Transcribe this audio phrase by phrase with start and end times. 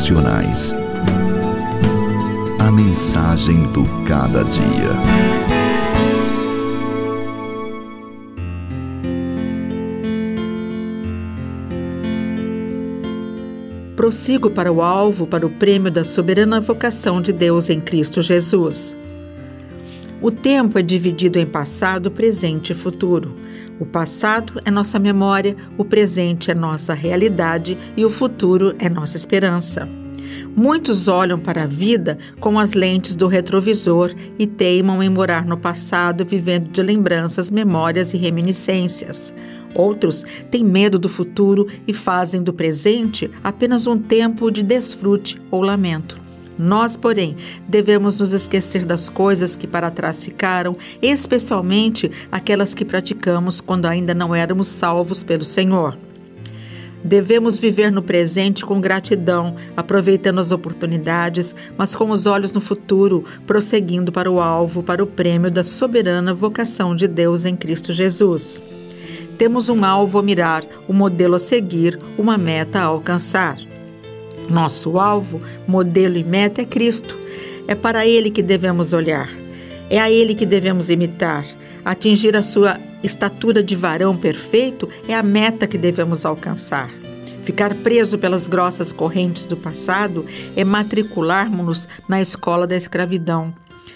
[0.00, 0.74] Devocionais.
[2.58, 4.90] A mensagem do cada dia.
[13.94, 18.96] Prossigo para o alvo, para o prêmio da soberana vocação de Deus em Cristo Jesus.
[20.22, 23.34] O tempo é dividido em passado, presente e futuro.
[23.78, 29.16] O passado é nossa memória, o presente é nossa realidade e o futuro é nossa
[29.16, 29.88] esperança.
[30.54, 35.56] Muitos olham para a vida com as lentes do retrovisor e teimam em morar no
[35.56, 39.32] passado, vivendo de lembranças, memórias e reminiscências.
[39.74, 45.62] Outros têm medo do futuro e fazem do presente apenas um tempo de desfrute ou
[45.62, 46.20] lamento.
[46.58, 47.36] Nós, porém,
[47.66, 54.14] devemos nos esquecer das coisas que para trás ficaram, especialmente aquelas que praticamos quando ainda
[54.14, 55.96] não éramos salvos pelo Senhor.
[57.02, 63.24] Devemos viver no presente com gratidão, aproveitando as oportunidades, mas com os olhos no futuro,
[63.46, 68.60] prosseguindo para o alvo, para o prêmio da soberana vocação de Deus em Cristo Jesus.
[69.38, 73.69] Temos um alvo a mirar, um modelo a seguir, uma meta a alcançar.
[74.50, 77.16] Nosso alvo, modelo e meta é Cristo.
[77.68, 79.28] É para Ele que devemos olhar.
[79.88, 81.44] É a Ele que devemos imitar.
[81.84, 86.90] Atingir a sua estatura de varão perfeito é a meta que devemos alcançar.
[87.42, 93.54] Ficar preso pelas grossas correntes do passado é matricularmos-nos na escola da escravidão.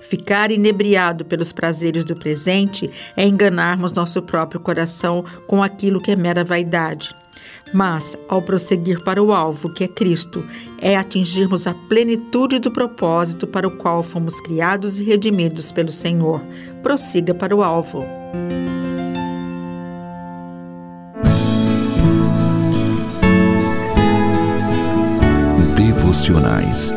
[0.00, 6.16] Ficar inebriado pelos prazeres do presente é enganarmos nosso próprio coração com aquilo que é
[6.16, 7.14] mera vaidade.
[7.72, 10.44] Mas, ao prosseguir para o alvo, que é Cristo,
[10.80, 16.40] é atingirmos a plenitude do propósito para o qual fomos criados e redimidos pelo Senhor.
[16.82, 18.04] Prossiga para o alvo.
[25.76, 26.92] Devocionais.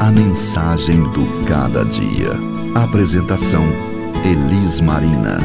[0.00, 2.30] A mensagem do cada dia.
[2.74, 3.62] Apresentação:
[4.24, 5.38] Elis Marina.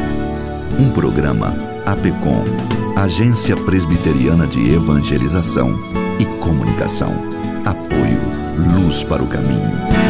[0.80, 2.42] Um programa APECOM,
[2.96, 5.78] Agência Presbiteriana de Evangelização
[6.18, 7.12] e Comunicação.
[7.66, 10.05] Apoio Luz para o Caminho.